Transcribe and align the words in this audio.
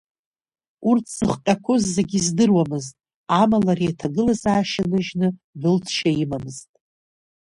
Урҭ 0.89 1.05
зыхҟьақәоз 1.17 1.83
зегьы 1.95 2.17
издыруамызт, 2.19 2.95
амала 3.41 3.71
ари 3.73 3.91
аҭагылазаашьа 3.91 4.83
ныжьны 4.91 5.27
дәылҵшьа 5.61 6.11
имамызт. 6.23 6.69